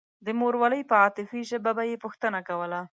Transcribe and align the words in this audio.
د 0.25 0.27
مورولۍ 0.39 0.81
په 0.89 0.95
عاطفي 1.01 1.41
ژبه 1.49 1.71
به 1.77 1.83
يې 1.89 2.01
پوښتنه 2.03 2.39
کوله. 2.47 2.81